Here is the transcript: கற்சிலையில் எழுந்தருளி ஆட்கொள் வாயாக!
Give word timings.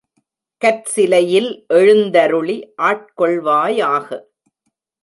கற்சிலையில் 0.61 1.49
எழுந்தருளி 1.73 2.57
ஆட்கொள் 2.81 3.39
வாயாக! 3.41 4.07